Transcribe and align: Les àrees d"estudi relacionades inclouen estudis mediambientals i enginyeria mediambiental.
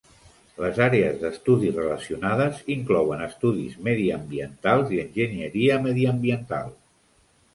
Les 0.61 0.77
àrees 0.85 1.17
d"estudi 1.23 1.67
relacionades 1.73 2.63
inclouen 2.77 3.21
estudis 3.27 3.75
mediambientals 3.89 4.95
i 4.97 5.01
enginyeria 5.05 5.77
mediambiental. 5.87 6.75